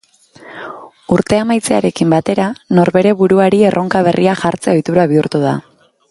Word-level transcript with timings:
Urtea 1.15 1.41
amaitzearekin 1.45 2.15
batera, 2.15 2.47
norbere 2.79 3.11
buruari 3.21 3.59
erronka 3.73 4.01
berriak 4.11 4.41
jartzea 4.47 4.75
ohitura 4.79 5.05
bihurtu 5.13 5.43
da. 5.49 5.53